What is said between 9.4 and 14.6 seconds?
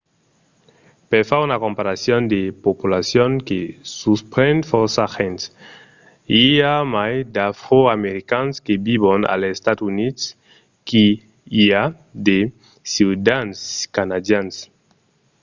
estats units que i a de ciutadans canadians